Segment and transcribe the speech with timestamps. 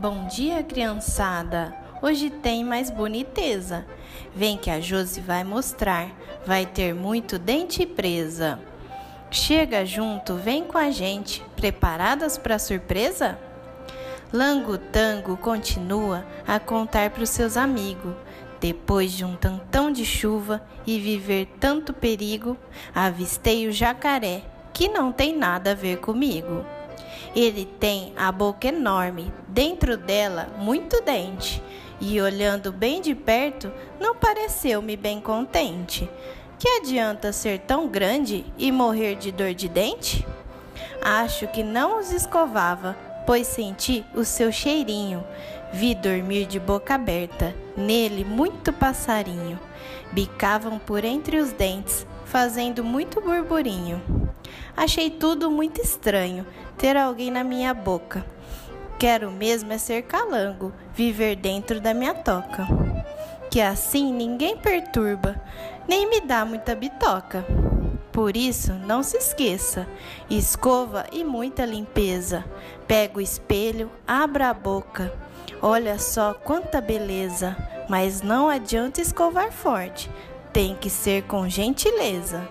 [0.00, 1.76] Bom dia, criançada!
[2.00, 3.84] Hoje tem mais boniteza.
[4.34, 6.08] Vem que a Josi vai mostrar.
[6.46, 8.58] Vai ter muito dente presa.
[9.30, 11.44] Chega junto, vem com a gente.
[11.54, 13.38] Preparadas para surpresa?
[14.32, 18.14] Lango Tango continua a contar para os seus amigos.
[18.58, 22.56] Depois de um tantão de chuva e viver tanto perigo,
[22.94, 26.64] avistei o jacaré, que não tem nada a ver comigo.
[27.34, 31.62] Ele tem a boca enorme, dentro dela muito dente,
[32.00, 36.08] e olhando bem de perto, não pareceu-me bem contente.
[36.58, 40.26] Que adianta ser tão grande e morrer de dor de dente?
[41.02, 42.96] Acho que não os escovava,
[43.26, 45.24] pois senti o seu cheirinho.
[45.72, 49.58] Vi dormir de boca aberta, nele muito passarinho.
[50.12, 54.19] Bicavam por entre os dentes, fazendo muito burburinho.
[54.76, 56.46] Achei tudo muito estranho
[56.76, 58.24] ter alguém na minha boca.
[58.98, 62.66] Quero mesmo é ser calango, viver dentro da minha toca.
[63.50, 65.40] Que assim ninguém perturba,
[65.88, 67.44] nem me dá muita bitoca.
[68.12, 69.86] Por isso, não se esqueça:
[70.28, 72.44] escova e muita limpeza.
[72.86, 75.12] Pega o espelho, abra a boca.
[75.62, 77.56] Olha só quanta beleza,
[77.88, 80.10] mas não adianta escovar forte,
[80.52, 82.48] tem que ser com gentileza.